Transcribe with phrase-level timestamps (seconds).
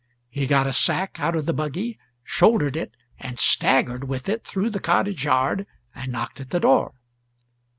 [0.31, 4.71] He got a sack out of the buggy, shouldered it, and staggered with it through
[4.71, 6.95] the cottage yard, and knocked at the door.